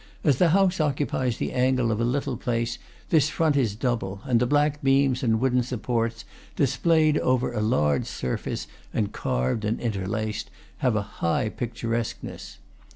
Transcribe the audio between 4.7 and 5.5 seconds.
beams and